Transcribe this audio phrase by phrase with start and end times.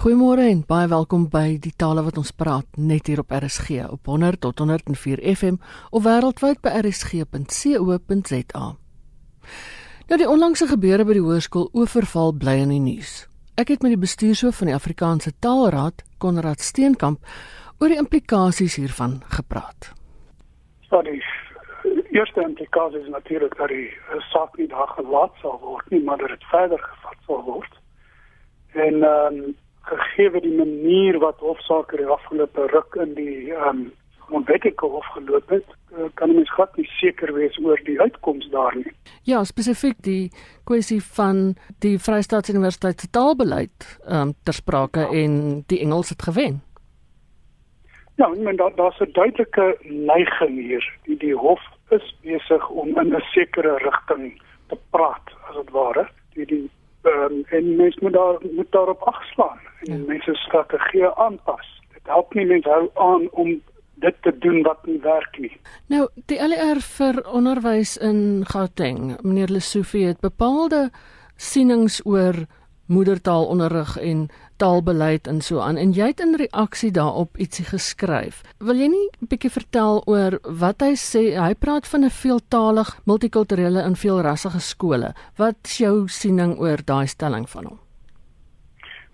[0.00, 4.08] Goeiemôre en baie welkom by die tale wat ons praat net hier op RSG op
[4.08, 5.58] 100 tot 104 FM
[5.92, 8.62] of wêreldwyd by rsg.co.za.
[10.08, 13.12] Nou die onlangse gebeure by die hoërskool Oeverval bly in die nuus.
[13.60, 17.20] Ek het met die bestuurshoof van die Afrikaanse Taalraad, Konrad Steenkamp,
[17.76, 19.92] oor die implikasies hiervan gepraat.
[20.88, 21.20] Sorry.
[22.08, 23.90] Eerste implikasie is natuurlik dat die
[24.32, 27.82] saak nie daar gelaat sal word nie, maar dat dit verder gevat sal word.
[28.72, 29.58] En ehm um,
[29.88, 33.90] gegee die manier wat hofsaake die afgelope ruk in die ehm um,
[34.30, 38.76] onwettige hof geloop het, uh, kan mens glad nie seker wees oor die uitkoms daar
[38.76, 38.92] nie.
[39.26, 40.30] Ja, spesifiek die
[40.64, 45.24] kwessie van die Vrystaatse Universiteit se taalbeleid ehm um, ter sprake ja.
[45.24, 46.62] en die Engels het gewen.
[48.20, 50.84] Ja, men daar daar's 'n duidelike neiging hier.
[51.04, 56.08] Die die hof is besig om in 'n sekere rigting te praat, as dit ware.
[56.34, 56.70] Die die
[57.02, 60.06] um, en mens moet daar moet daarop agslaan en ja.
[60.06, 61.82] mense strategie aanpas.
[61.92, 63.60] Dit help nie mense hou aan om
[64.00, 65.52] dit te doen wat nie werk nie.
[65.92, 70.88] Nou, die LR vir onderwys in Gauteng, meneer Lesofie het bepaalde
[71.36, 72.44] sienings oor
[72.90, 74.28] moedertaalonderrig en
[74.60, 78.42] taalbeleid en so aan en jy het in reaksie daarop ietsie geskryf.
[78.58, 81.22] Wil jy nie 'n bietjie vertel oor wat hy sê?
[81.38, 85.14] Hy praat van 'n veeltaalig, multikulturele en veelrassige skole.
[85.36, 87.78] Wat is jou siening oor daai stelling van hom?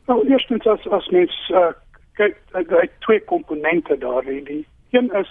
[0.07, 1.73] Nou, eerstens as as mens uh,
[2.15, 4.25] kyk, hy twee komponente daar.
[4.25, 5.31] Die een is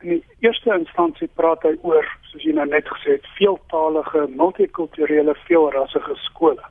[0.00, 5.34] in die eerste instansie praat hy oor, soos jy nou net gesê het, veeltaalige, multikulturele,
[5.46, 6.62] veelrassige skole.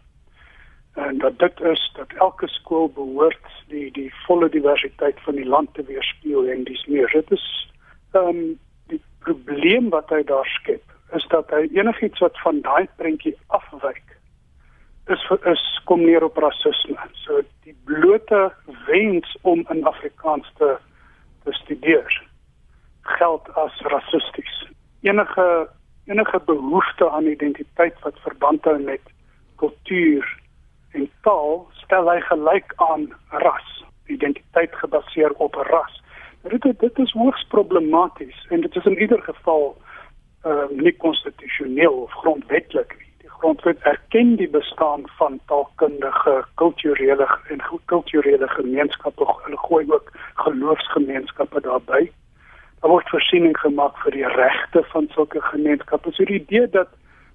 [0.97, 5.73] En dat dit is dat elke skool behoort die die volle diversiteit van die land
[5.73, 7.11] te weerspieël en dis meer.
[7.13, 7.47] Dit is
[8.11, 12.87] ehm um, die probleem wat hy daar skep is dat hy enigiets wat van daai
[12.95, 14.17] prentjie afwyk
[15.13, 16.97] is is kom neer op rasisme.
[17.23, 18.41] So die blote
[18.87, 20.77] wens om in Afrikaans te
[21.43, 22.23] te studeer
[23.01, 24.57] geld as rassisties.
[25.01, 25.69] Enige
[26.05, 29.01] enige behoefte aan identiteit wat verband hou met
[29.55, 30.27] kultuur
[30.91, 33.09] en taal stel hy gelyk aan
[33.43, 36.01] ras, identiteit gebaseer op ras.
[36.47, 39.75] Dit dit is hoogs problematies en dit is in ieder geval
[40.45, 48.47] uh, nie konstitusioneel of grondwetlik nie grondwet erken die bestaan van taalkundige, kulturele en kulturele
[48.47, 49.25] gemeenskappe.
[49.43, 52.11] Hulle gooi ook geloofsgemeenskappe daarbey.
[52.79, 56.13] Daar word voorsiening gemaak vir die regte van sulke gemeenskappe.
[56.13, 56.89] So die idee dat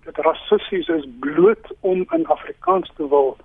[0.05, 3.37] dit rassisties is bloot om in Afrikaans te wil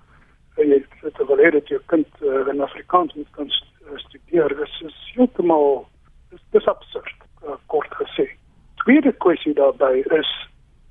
[0.56, 3.50] eh, jy het wel hê dat jou kind uh, in Afrikaans moet kan
[3.96, 4.48] studeer.
[4.48, 5.86] Dit is heeltemal
[6.30, 7.14] dis, dis absurd
[7.44, 8.26] uh, kort gesê.
[8.82, 10.30] Tweede kwessie daarbey is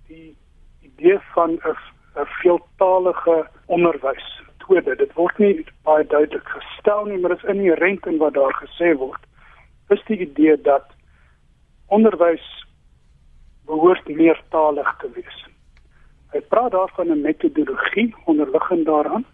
[0.07, 0.35] die
[0.81, 1.75] idee van 'n
[2.17, 4.95] 'n veeltaalige onderwysmetode.
[4.95, 8.95] Dit word nie baie duidelik gestel nie, maar dit is inherënt in wat daar gesê
[8.97, 9.22] word.
[9.89, 10.95] Is die idee dat
[11.88, 12.47] onderwys
[13.66, 15.45] behoort meertalig te wees.
[16.31, 19.25] Hy praat daarvan 'n metodologie onderliggend daaraan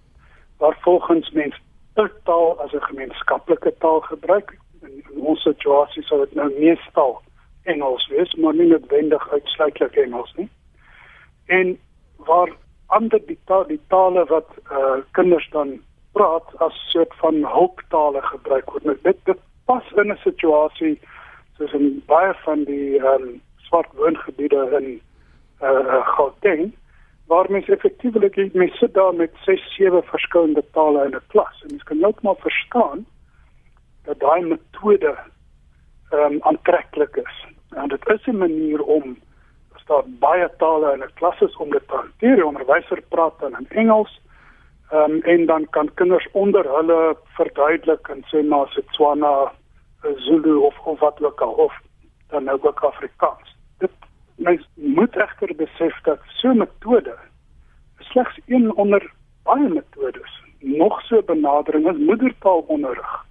[0.57, 1.61] waar volgens mens
[1.93, 4.57] per taal as 'n gemeenskaplike taal gebruik.
[4.81, 7.21] In, in ons situasie sou dit nou meestal
[7.63, 10.49] Engels wees, maar nie noodwendig uitsluitlik Engels nie
[11.45, 11.79] en
[12.15, 12.49] waar
[12.85, 15.79] ander die, ta die tale wat uh, kinders dan
[16.13, 18.83] praat as soort van hulptale gebruik word.
[18.83, 20.99] Nou, dit dit pas in 'n situasie
[21.57, 25.01] soos in baie van die um, swart woongebiede in
[25.61, 26.73] uh, Gauteng
[27.27, 31.67] waar mens effektiewelik mense sit daar met 6 7 verskillende tale in 'n klas en
[31.69, 33.05] mens kan nou maar verstaan
[34.03, 35.15] dat daai metode
[36.09, 37.45] ehm um, aantreklik is.
[37.69, 39.17] En dit is 'n manier om
[39.85, 42.35] daar baie tale in 'n klas is om dit te hanteer.
[42.35, 44.21] Die onderwyser praat dan in Engels.
[44.89, 49.51] Ehm um, en dan kan kinders onder hulle verduidelik en sê maar Setswana,
[50.15, 51.73] Zulu of of wat ook al of
[52.27, 53.52] dan ook Afrikaans.
[54.35, 57.15] Mens moet egter besef dat so 'n metode
[57.99, 59.11] slegs een onder
[59.43, 63.25] baie metodes nog so benadering is moedertaalonderrig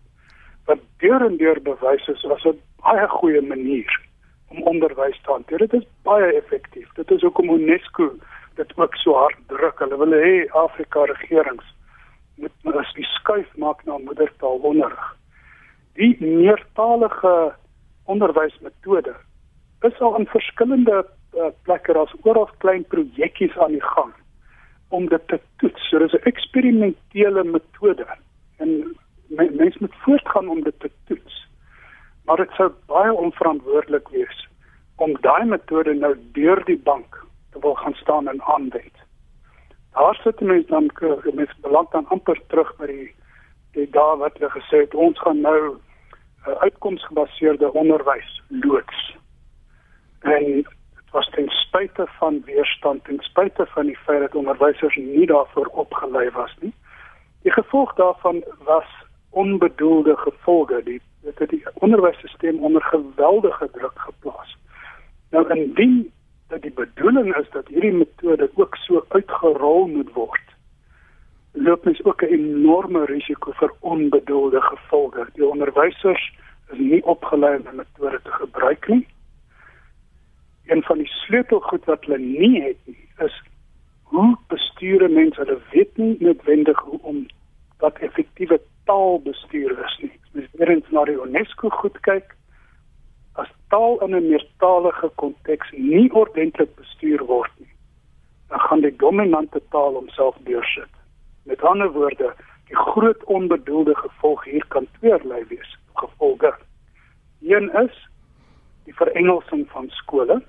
[0.65, 4.01] wat deur en deur bewys is as 'n baie goeie manier
[4.49, 5.59] om onderwys te hanteer.
[5.59, 6.93] Dit is baie effektief.
[6.95, 8.13] Dit is hoekom UNESCO
[8.55, 9.79] dit ook so hard druk.
[9.79, 11.65] Hulle wil hê Afrika regerings
[12.37, 15.17] moet as die skuif maak na moedertaalonderrig.
[15.95, 17.55] Die meertalige
[18.05, 19.15] onderwysmetode
[19.85, 24.13] is al in verskillende uh, plekke as oral klein projekkies aan die gang
[24.89, 25.89] om dit te toets.
[25.89, 28.07] So dis 'n eksperimentele metode
[28.59, 28.97] en
[29.29, 31.43] mense moet voortgaan om dit te toets
[32.25, 34.49] maar dit sou baie onverantwoordelik wees
[34.97, 37.19] om daai metode nou deur die bank
[37.53, 39.01] te wil gaan staan en aanwend.
[39.93, 40.91] Daar sit mense dan
[41.35, 43.11] mense beland dan amper terug by die
[43.73, 49.17] die daar wat hulle gesê het ons gaan nou 'n uh, uitkomsgebaseerde onderwys loods.
[50.23, 55.27] En dit was ten spyte van weerstand, ten spyte van die feit dat onderwysers nie
[55.27, 56.75] daarvoor opgelei was nie.
[57.43, 58.89] Die gevolg daarvan was
[59.31, 60.81] onbedoelde gevolge.
[60.85, 64.57] Die dit het die onderwysstelsel onder geweldige druk geplaas.
[65.31, 66.13] Nou indien
[66.49, 70.49] dat die bedoeling is dat hierdie metode ook so uitgerol moet word,
[71.53, 75.27] loop mens ook 'n enorme risiko vir onbedoelde gevolge.
[75.33, 76.33] Die onderwysers
[76.73, 79.07] is nie opgelei om die metode te gebruik nie.
[80.67, 83.43] Een van die sleutelgoed wat hulle nie het nie, is
[84.03, 87.27] hoe bestuur mense hulle weet nie noodwendig hoe om
[87.83, 90.13] wat effektiewe taalbestuur is nie.
[90.33, 92.35] Mens moet eens na die UNESCO goed kyk.
[93.41, 97.75] As taal in 'n meertalige konteks nie ordentlik bestuur word nie,
[98.49, 100.95] dan gaan die dominante taal homself deursit.
[101.45, 102.35] Met ander woorde,
[102.67, 105.79] die groot onbedoelde gevolg hier kan tweeërlei wees.
[105.95, 106.55] Gevolge.
[107.41, 108.09] Een is
[108.85, 110.43] die verengelsing van skole.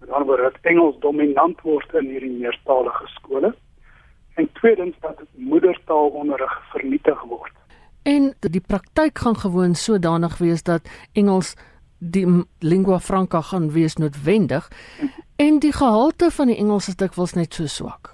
[0.00, 3.54] Met ander woorde, dat Engels dominant word in hierdie meertalige skole
[4.36, 7.52] en tweedens dat moedertaalonderrig vernietig word.
[8.02, 11.54] En die praktyk gaan gewoon sodanig wees dat Engels
[11.98, 12.26] die
[12.60, 14.68] lingua franca gaan wees noodwendig
[15.36, 18.12] en die gehalte van die Engels is dikwels net so swak.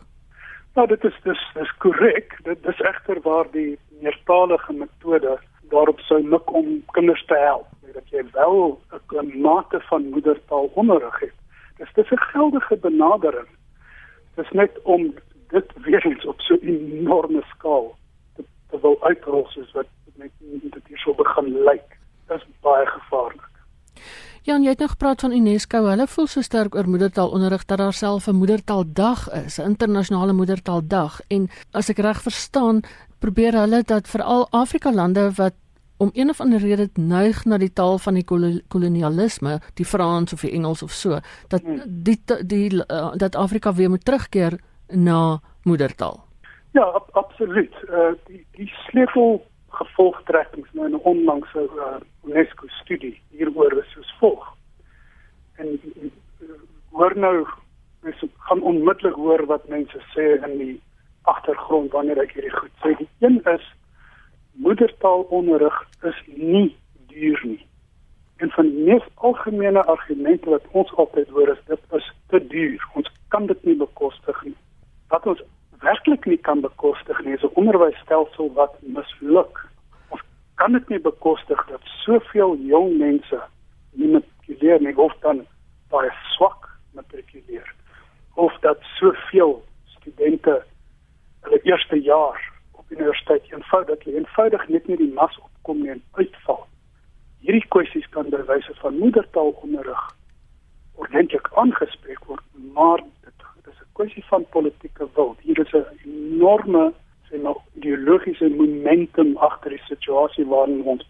[0.74, 2.38] Nou dit is dis dis korrek.
[2.46, 5.38] Dit is egter waar die meertalige metode
[5.74, 11.36] daarop sou mik om kinders te help dat jy wel 'n mate van moedertaalonderrig het.
[11.76, 13.48] Dis dis 'n geldige benadering.
[14.34, 15.14] Dis net om
[15.48, 17.96] dit weer eens op so 'n enorme skaal
[18.36, 19.86] te, te wil uitrol soos wat
[20.16, 21.98] met dit hier so begin lyk.
[22.26, 23.50] Dit is baie gevaarlik.
[24.42, 25.84] Jan, jy het nog gepraat van UNESCO.
[25.86, 31.20] Hulle voel so sterk oor moedertaalonderrig dat daar self 'n moedertaaldag is, 'n internasionale moedertaaldag
[31.28, 32.80] en as ek reg verstaan,
[33.18, 35.54] probeer hulle dat veral Afrika lande wat
[36.02, 38.24] om een of ander rede neig na die taal van die
[38.74, 41.20] kolonialisme, die Frans of die Engels of so,
[41.52, 41.82] dat hmm.
[41.86, 44.58] die die, die uh, dat Afrika weer moet terugkeer
[44.88, 46.24] na moedertaal.
[46.72, 47.74] Ja, ab, absoluut.
[47.88, 49.44] Uh die die sleutel
[49.78, 54.48] gevolgtrekkings nou in 'n onlangse uh, UNESCO studie hieroor is soos volg.
[55.56, 55.80] En
[56.90, 57.46] hoor nou,
[58.00, 60.80] mens gaan onmiddellik hoor wat mense sê in die
[61.22, 62.96] agtergrond wanneer ek hierdie goed sê.
[62.98, 63.70] Die een is
[64.52, 66.76] moedertaalonderrig is nie
[67.06, 67.66] duur nie.
[68.36, 72.88] En van die mees algemene argumente wat ons altyd hoor is dit is te duur.
[72.94, 74.56] Ons kan dit nie bekostig nie
[75.12, 75.42] wat ons
[75.84, 79.68] werklik nie kan bekostig nie is 'n onderwysstelsel wat misluk.
[80.08, 80.22] Ons
[80.54, 83.40] kan dit nie bekostig dat soveel jong mense
[83.92, 85.46] nie matrikuleer nie of dan
[85.90, 87.74] baie swak matrikuleer
[88.34, 90.64] of dat soveel studente
[91.40, 92.51] hulle eerste jaar
[92.92, 96.66] universiteit eenvoudig eenvoudig net nie die mas opkom nie en uitval.
[97.42, 100.04] Hierdie kwessies kan by wyse van moedertaalonderrig
[101.00, 102.44] ordentlik aangespreek word,
[102.76, 103.00] maar
[103.92, 105.36] kwessie van politieke wil.
[105.40, 106.92] Hier is 'n enorme
[107.28, 111.04] sê nou ideologiese momentum agter die situasie waarin ons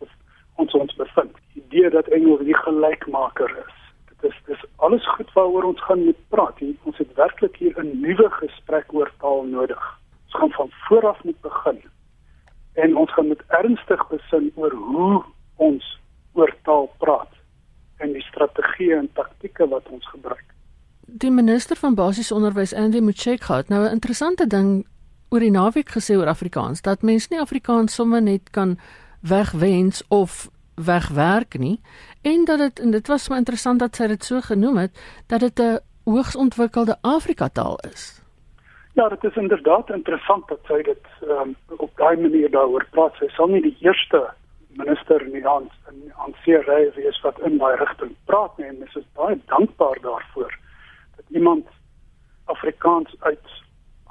[0.57, 1.33] ons ons bevind.
[1.55, 3.75] Die idee dat Engels die gelykmaker is.
[4.09, 6.59] Dit is dis alles goed waaroor ons gaan moet praat.
[6.59, 10.02] Hier, ons het werklik hier 'n nuwe gesprek oor taal nodig.
[10.43, 11.79] Gaan van vooraf moet begin.
[12.73, 15.25] En ons gaan met ernstig besin oor hoe
[15.57, 15.99] ons
[16.33, 17.31] oor taal praat
[17.97, 20.49] en die strategieë en taktieke wat ons gebruik
[21.13, 24.87] die minister van basiese onderwys Andy Motshekga het nou 'n interessante ding
[25.29, 28.79] oor die naweek gesê oor Afrikaans dat mense nie Afrikaans sommer net kan
[29.21, 31.81] wegwens of wegwerk nie
[32.23, 35.41] en dat dit en dit was so interessant dat sy dit so genoem het dat
[35.41, 38.22] dit 'n hoogs ontwikkelde Afrika taal is.
[38.93, 43.17] Ja, dit is inderdaad interessant dat sy dit um, op daai manier daaroor praat.
[43.17, 44.27] Sy sal nie die eerste
[44.77, 48.79] minister in die land in aan seery wees wat in daai rigting praat nie en
[48.79, 50.53] mens is baie dankbaar daarvoor
[51.33, 51.67] iemand
[52.45, 53.53] Afrikaans uit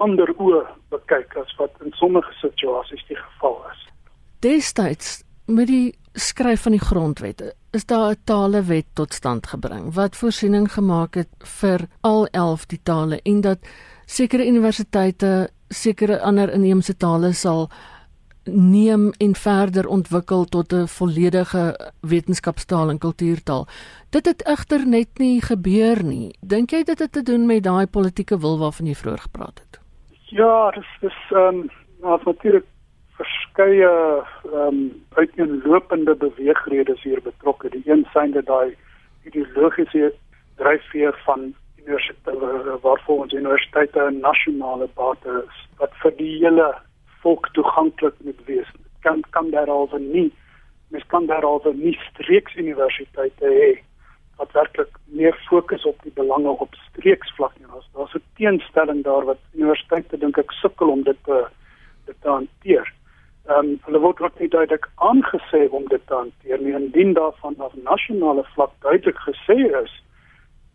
[0.02, 3.82] ander oë bekyk as wat in sommige situasies die geval is.
[4.42, 10.16] Destyds met die skryf van die grondwette is daar 'n talewet tot stand gebring wat
[10.16, 13.60] voorsiening gemaak het vir al 11 die tale en dat
[14.12, 17.70] sekere universiteite sekere ander inheemse tale sal
[18.46, 23.68] neem en verder ontwikkel tot 'n volledige wetenskapstaal en kultuurtaal.
[24.10, 26.34] Dit het egter net nie gebeur nie.
[26.42, 29.80] Dink jy dit het te doen met daai politieke wil waarvan jy vroeër gepraat het?
[30.30, 31.70] Ja, dis dis ehm
[32.02, 32.66] um, natuurlik
[33.18, 33.92] verskeie
[34.44, 37.70] ehm um, uiteenlopende beweegredes hier betrokke.
[37.70, 38.76] Die een synde daai
[39.24, 40.14] ideologiese
[40.56, 41.54] dryfveer van
[41.86, 46.76] universiteite waarvoor ons universiteite 'n nasionale bate is wat vir die hele
[47.22, 48.68] volk toeganklik moet wees.
[49.02, 50.32] kan kan daaroor nie
[50.90, 53.82] mens kan daaroor nie streeks universiteite hê
[54.42, 57.68] wat werklik meer fokus op die belange op streeksvlak nie.
[57.68, 61.46] Daar's daar's 'n teenstelling daar wat universiteite dink ek sukkel om dit te
[62.06, 62.94] dit te hanteer.
[63.48, 66.74] Ehm um, hulle word ook nie duidelik aangesê om dit te hanteer nie.
[66.74, 69.94] Indien daarvan af nasionale vlak duidelik gesê is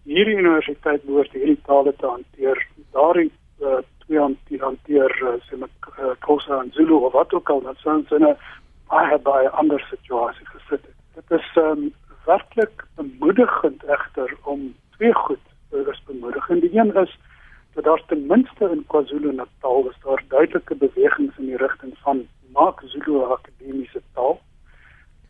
[0.06, 2.60] hierdie universiteit behoort hierdie tale te hanteer,
[2.94, 7.50] daardie uh, twee hanteer, hanteer uh, sê met uh, Xhosa en Zulu of wat ook
[7.50, 8.36] al, dan sou ons in 'n
[8.88, 10.98] baie baie ander situasie gesit het.
[11.18, 11.92] Dit is um,
[12.26, 16.60] werklik bemoedigend egter om twee goed is bemoedigend.
[16.60, 17.18] Die een is
[17.74, 22.80] dat daar ten minste in KwaZulu-Natal is daar duidelike bewegings in die rigting van maak
[22.84, 24.40] Zulu 'n akademiese taal.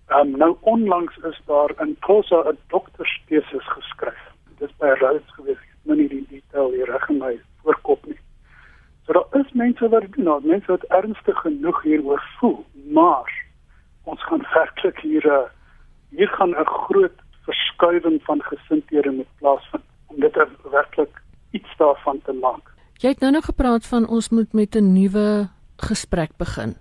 [0.06, 4.35] Ehm um, nou onlangs is daar in Xhosa 'n dokterstesis geskryf.
[4.58, 5.58] Dit is by Rhodes gewees.
[5.58, 8.18] Ek het nie die detail hier reg in my voorkop nie.
[9.06, 13.30] So daar is mense wat doen, nou, mense wat ernstig genoeg hieroor voel, maar
[14.04, 15.44] ons gaan werklik hier uh,
[16.10, 20.34] hier gaan 'n groot verskuiwing van gesindhede moet plaasvind om dit
[20.70, 22.72] werklik iets daarvan te maak.
[22.98, 26.76] Jy het nou nog gepraat van ons moet met 'n nuwe gesprek begin.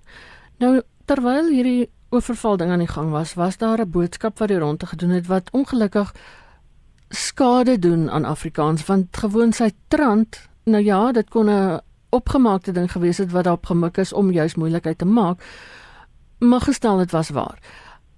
[0.57, 4.59] Nou terwyl hierdie oorval ding aan die gang was, was daar 'n boodskap wat die
[4.59, 6.13] ronde gedoen het wat ongelukkig
[7.09, 12.91] skade doen aan Afrikaans want gewoon sy trant, nou ja, dit kon 'n opgemaakte ding
[12.91, 15.43] gewees het wat daarop gemik is om juis moeilikheid te maak.
[16.39, 17.59] Maar gestel dit was waar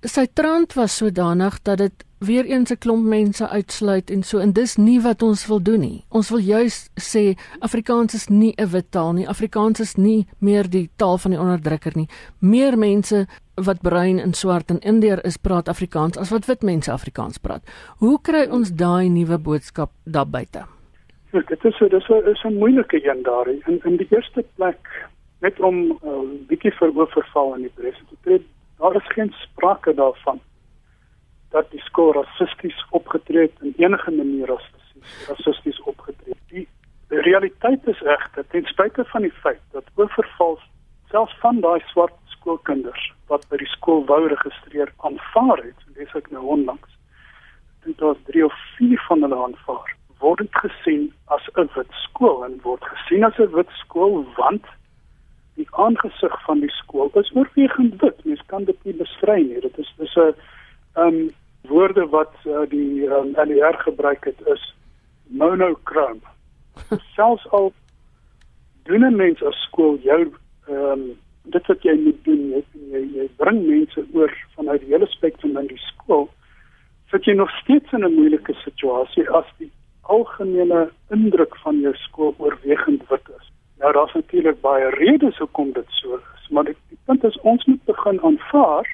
[0.06, 4.52] sy trant was sodanig dat dit weer eens 'n klomp mense uitsluit en so en
[4.54, 6.06] dis nie wat ons wil doen nie.
[6.10, 9.28] Ons wil juis sê Afrikaans is nie 'n wit taal nie.
[9.28, 12.08] Afrikaans is nie meer die taal van die onderdrukker nie.
[12.40, 16.92] Meer mense wat bruin en swart en indeer is praat Afrikaans as wat wit mense
[16.92, 17.62] Afrikaans praat.
[17.98, 20.66] Hoe kry ons daai nuwe boodskap daar buite?
[21.32, 24.46] Ja, dit is so dis 'n is 'n moeilike een daar in in die eerste
[24.56, 25.10] plek
[25.42, 28.46] net om 'n uh, bietjie vir oorval in die pres te tree
[28.78, 30.40] daar is geen sprake daarvan
[31.50, 36.36] dat die skool rassisties opgetree het in enige manier rassisties rassisties opgetree.
[36.48, 36.68] Die,
[37.10, 40.60] die realiteit is egter ten spyte van die feit dat oorval
[41.10, 46.32] selfs van daai swart skoolkinders wat by die skool wou registreer aanvaar het, lees ek
[46.32, 46.98] nou onlangs.
[47.86, 51.04] Dit was 3 of 4 van hulle aanvaar word dit gesien
[51.36, 54.66] as 'n wit skool en word gesien as 'n wit skool want
[55.58, 58.24] die aangesig van die skool is oorwegend wit.
[58.26, 59.60] Mens kan dit nie bestry nie.
[59.62, 60.34] Dit is dis 'n
[60.96, 61.30] ehm um,
[61.68, 64.74] woorde wat uh, die um, ehm, LER gebruik het is
[65.28, 66.24] monochrome.
[67.16, 67.74] Selfs al
[68.84, 70.22] doen 'n mens as skool jou
[70.68, 74.94] ehm um, dit wat jy moet doen, jy jy, jy bring mense oor vanuit die
[74.94, 76.30] hele spektrum in die skool.
[77.12, 79.72] Sit jy nog steeds in 'n moeilike situasie as die
[80.02, 83.52] algemene indruk van jou skool oorwegend wit is.
[83.80, 87.66] Nou daar's natuurlik baie redes hoekom dit so is, maar die, die punt is ons
[87.66, 88.90] moet begin aanvaar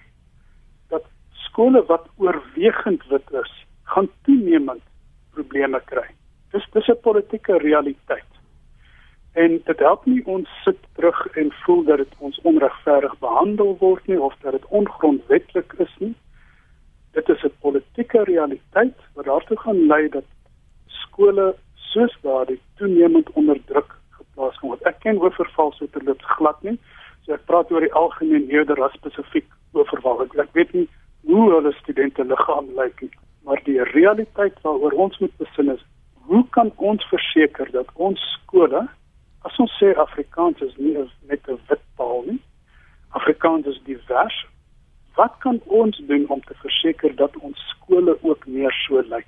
[0.87, 4.83] dat skole wat oorwegend wit is, gaan toenemend
[5.31, 6.07] probleme kry.
[6.51, 8.31] Dis dis 'n politieke realiteit.
[9.33, 14.07] En dit help nie ons sit terug en voel dat dit ons onregverdig behandel word
[14.07, 16.15] nie of dat dit ongrondwettig is nie.
[17.11, 20.29] Dit is 'n politieke realiteit wat daartoe gaan lei dat
[20.87, 23.29] skole soos daardie toenemend
[24.43, 24.87] onderdruk plaasgevind.
[24.87, 26.77] Ek ken oorval so terloops glad nie.
[27.25, 30.23] So ek praat oor die algemeen eerder as spesifiek oorval.
[30.25, 30.87] Ek, ek weet nie
[31.27, 33.11] hoe hulle studente liggaam lyk nie,
[33.47, 35.83] maar die realiteit waaroor ons moet besin is,
[36.27, 38.83] hoe kan ons verseker dat ons skole
[39.47, 40.97] as ons sê Afrikaans is nie
[41.29, 42.39] net 'n wit taal nie.
[43.11, 44.35] Afrikaans is divers.
[45.15, 49.27] Wat kan ons doen om te verseker dat ons skole ook meer so lyk?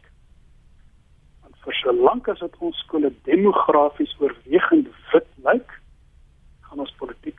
[1.65, 4.89] vir so lank as dit ons skole demografies oorwegend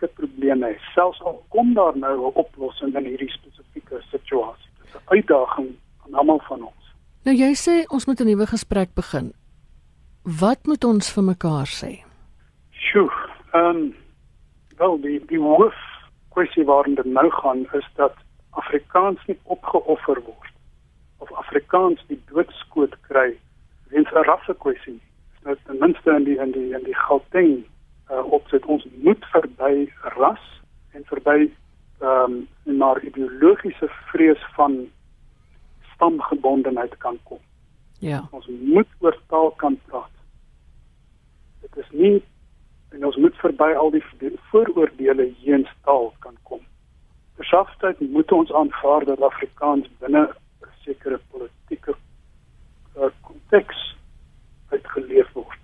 [0.03, 0.79] ons politieke probleme hê.
[0.95, 4.71] Selfs al kom daar nou 'n oplossing in hierdie spesifieke situasie.
[4.79, 6.95] Dit is 'n uitdaging aan almal van ons.
[7.25, 9.33] Nou jy sê ons moet 'n nuwe gesprek begin.
[10.23, 12.03] Wat moet ons vir mekaar sê?
[12.71, 13.11] Sjoe,
[13.53, 13.95] ehm um,
[14.77, 15.75] wel die die hoof
[16.31, 18.15] kwessie waarin dit nou gaan is dat
[18.51, 20.53] Afrikaans nie opgeoffer word
[21.19, 23.39] of Afrikaans die doodskoot kry
[23.89, 25.01] weens 'n rasse kwessie.
[25.45, 27.65] Nou ten minste in die in die in die Gauteng
[28.11, 28.86] uh, opset ons
[30.19, 30.45] ras
[30.93, 31.51] en verby
[32.01, 34.87] ehm um, na ideologiese vrees van
[35.95, 37.41] stamgebondenheid kan kom.
[37.99, 38.29] Ja.
[38.31, 40.13] Ons moet oor taal kan praat.
[41.61, 42.25] Dit is nie
[42.93, 44.05] en ons moet verby al die
[44.51, 46.61] vooroordeele heens taal kan kom.
[47.37, 51.97] Terselfdertyd moet ons aanvaar dat Afrikaans binne 'n sekere politieke
[53.21, 53.97] konteks
[54.69, 55.63] uitgeleef word.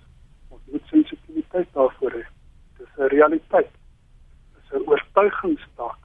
[0.49, 2.25] Ons moet sensitiwiteit daarvoor hê.
[2.79, 3.71] Dis 'n realiteit.
[4.73, 6.01] 'n oortuigingstaak.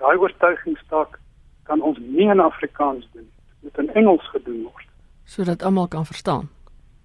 [0.00, 1.20] Daai oortuigingsstaak
[1.62, 3.38] kan ons nie in Afrikaans doen nie.
[3.60, 4.86] Dit moet in Engels gedoen word
[5.26, 6.48] sodat almal kan verstaan.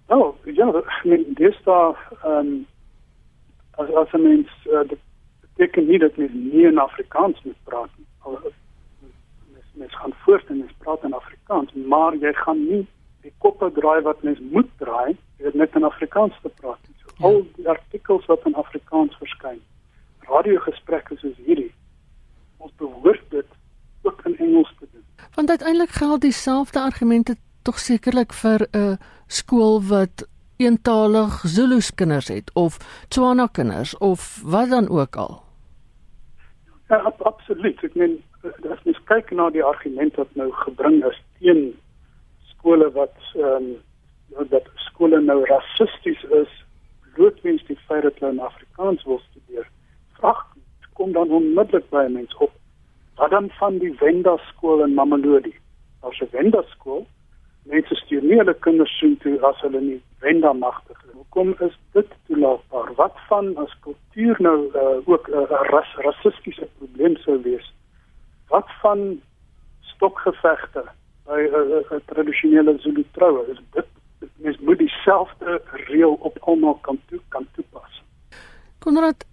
[0.08, 2.68] Nou, ja, men dis daar ehm um,
[3.72, 5.00] as as 'n mens uh, dit
[5.42, 8.08] beteken nie dat mens nie in Afrikaans moet praat nie.
[8.20, 8.40] Al
[9.54, 12.88] mens mens gaan voort en mens praat in Afrikaans, maar jy gaan nie
[13.22, 16.80] die koppe draai wat mens moet draai, jy net in Afrikaans te praat.
[17.01, 17.25] So, ja.
[17.25, 19.62] Al die artikels wat in Afrikaans verskyn,
[20.31, 21.71] radiogesprekke soos hierdie,
[22.57, 23.47] ons behoort dit
[24.07, 25.05] ook in Engels te doen.
[25.35, 28.97] Want uiteindelik geld dieselfde argumente tog sekerlik vir 'n
[29.27, 30.25] skool wat
[30.57, 35.43] eentalig Zulu kinders het of Tswana kinders of wat dan ook al.
[36.89, 37.83] Ja, ab absoluut.
[37.83, 41.71] Ek meen as jy kyk na die argument wat nou gebring is teen
[42.53, 46.51] skole wat ehm um, dat skole nou rassisties is,
[47.15, 49.67] blootwens die feit dat hulle in Afrikaans wil studeer.
[50.22, 50.42] Vraag
[50.94, 52.54] kom dan onmiddellik by mense op.
[53.18, 55.54] Wat dan van die Wenda skool in Mamelodi?
[56.06, 57.08] Ons Wenda skool
[57.70, 61.12] mense stuur nie hulle kinders so toe as hulle nie wenda magtig is.
[61.18, 62.94] Hoekom is dit toelaatbaar?
[62.98, 67.74] Wat van as kultuur nou uh, ook 'n uh, ras rassistiese probleem sou wees?
[68.50, 69.22] Wat van
[69.94, 70.84] stokgevegte
[71.25, 73.46] by 'n uh, uh, tradisionele Zulu troue?
[73.51, 73.86] Is dit
[74.42, 78.04] mens moet dieselfde reël op almal kan toe kan toepas.
[78.80, 79.25] Konrad,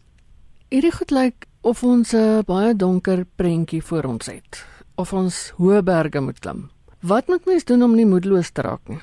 [0.68, 5.82] hierdie goed lyk of ons 'n baie donker prentjie voor ons het of ons hoë
[5.82, 6.70] berge moet klim.
[7.00, 8.98] Wat moet mens doen om nie moedeloos te raak nie?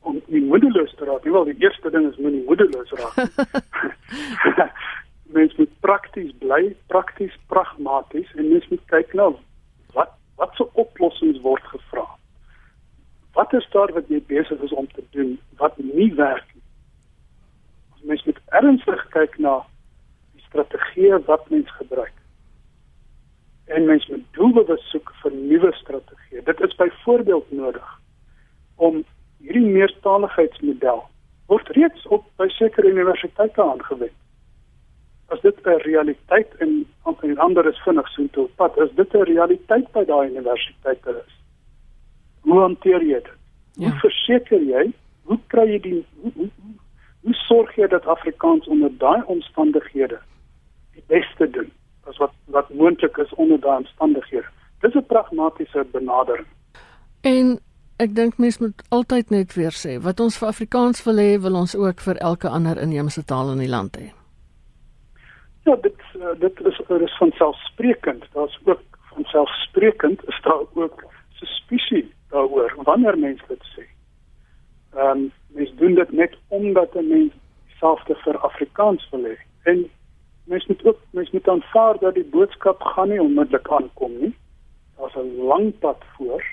[0.00, 3.14] Om nie moedeloos te raak nie, wel die eerste ding is moenie moedeloos raak.
[5.36, 9.30] mens moet prakties bly, prakties pragmaties en mens moet kyk na
[9.94, 12.06] wat wat se oplossings word gevra.
[13.34, 16.62] Wat is daar wat jy besig is om te doen wat nie werk nie?
[17.94, 19.62] Ons mens moet ernstig kyk na
[20.54, 22.14] strategieë wat mens gebruik
[23.66, 26.42] en mens moet doelbewus soek vir nuwe strategieë.
[26.44, 27.86] Dit is byvoorbeeld nodig
[28.76, 29.00] om
[29.40, 31.00] hierdie meertaligheidsmodel
[31.48, 34.16] word reeds op by sekere universiteite aangewend.
[35.32, 36.86] As dit 'n realiteit in
[37.22, 41.32] in ander is vinnig so toe pad, is dit 'n realiteit by daai universiteite is.
[42.40, 43.28] Hoe hanteer jy dit?
[43.72, 43.88] Ja.
[43.88, 44.92] Hoe verseker jy?
[45.22, 46.50] Hoe kry jy die hoe, hoe,
[47.22, 50.20] hoe sorg jy dat Afrikaans onder daai omstandighede
[51.06, 51.72] beste doen?
[52.06, 54.48] as wat wat moontlik is onder daardie omstandighede.
[54.80, 56.46] Dis 'n pragmatiese benadering.
[57.20, 57.58] En
[57.96, 61.54] ek dink mense moet altyd net weer sê wat ons vir Afrikaans wil hê, wil
[61.54, 64.12] ons ook vir elke ander inheemse taal in die land hê.
[65.64, 68.24] Ja, dit uh, dit is dit is van selfsprekend.
[68.32, 73.84] Daar's ook van selfsprekend is daar ook suspisie daaroor wanneer mense dit sê.
[74.94, 77.32] Ehm um, mense doen dit net omdat 'n mens
[77.68, 79.36] dieselfde vir Afrikaans wil hê.
[79.62, 79.90] En
[80.44, 84.34] mens moet ook mens moet aanvaar dat die boodskap gaan nie onmiddellik aankom nie.
[84.96, 86.44] Daar's 'n lang pad voor.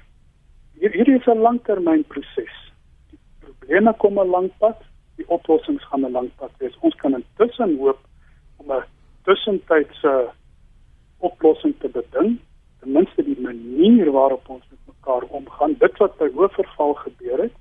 [0.80, 2.56] Hier hierdie is 'n langtermynproses.
[3.10, 4.78] Die probleme kom 'n lang pad,
[5.16, 6.78] die oplossings gaan 'n lang pad wees.
[6.80, 8.00] Ons kan intussen hoop
[8.58, 8.84] om 'n
[9.24, 10.30] tussentydse
[11.18, 12.40] oplossing te beding,
[12.80, 15.76] ten minste die manier waarop ons met mekaar omgaan.
[15.78, 17.54] Dit wat by Hoofverval gebeur het,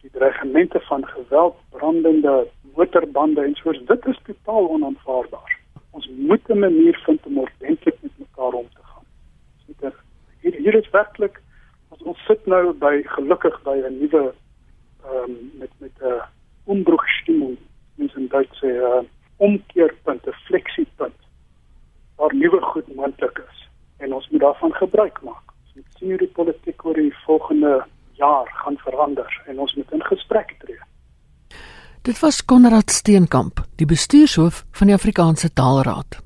[0.00, 5.58] die dreigemente van geweld, brandende motorbande en soos dit is totaal onaanvaarbaar.
[5.90, 9.04] Ons moet 'n manier vind om ordentlik met mekaar om te gaan.
[9.66, 9.92] Dit
[10.40, 11.40] hier hier is werklik
[11.88, 14.34] ons ons sit nou by gelukkig by 'n nuwe
[15.04, 16.22] ehm um, met met 'n uh,
[16.66, 17.56] umbruchstimmung
[17.94, 19.02] mens in Duits sê 'n uh,
[19.36, 21.20] omkeerpunt, 'n fleksiepunt
[22.16, 25.46] waar nuwe goed moontlik is en ons moet daarvan gebruik maak.
[25.64, 27.84] Ons moet sien hoe die politiek oor die volgende
[28.20, 30.80] jaar gaan verander en ons moet in gesprek tree.
[32.02, 36.20] Dit was Konrad Steenkamp, die bestuurshoof van die Afrikaanse Taalraad.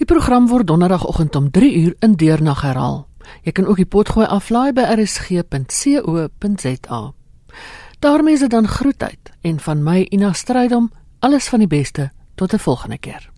[0.00, 3.06] Die program word donderdagoggend om 3uur in deurnag herhaal.
[3.44, 6.22] Jy kan ook die potgooi aflaai by rsg.co.za.
[8.02, 12.10] daarmee is dit dan groet uit en van my Ina Strydom alles van die beste
[12.34, 13.31] tot 'n volgende keer.